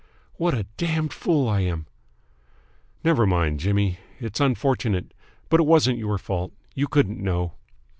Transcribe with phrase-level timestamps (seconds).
[0.37, 1.85] "What a damned fool I am!"
[3.03, 3.99] "Never mind, Jimmy.
[4.19, 5.13] It's unfortunate,
[5.47, 6.53] but it wasn't your fault.
[6.73, 7.53] You couldn't know."